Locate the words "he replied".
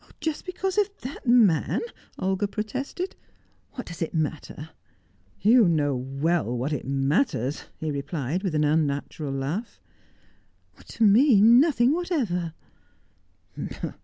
7.77-8.41